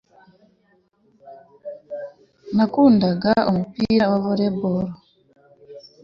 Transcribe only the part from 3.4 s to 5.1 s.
umupira volebolo